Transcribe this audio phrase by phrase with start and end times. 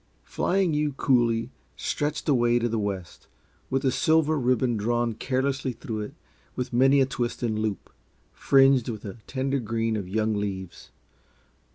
[0.23, 3.27] Flying U coulee stretched away to the west,
[3.69, 6.15] with a silver ribbon drawn carelessly through it
[6.55, 7.91] with many a twist and loop,
[8.33, 10.89] fringed with a tender green of young leaves.